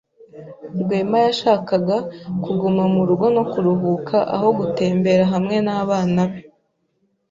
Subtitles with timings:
[0.81, 1.97] Rwema yashakaga
[2.43, 6.39] kuguma mu rugo no kuruhuka aho gutembera hamwe n'abana be.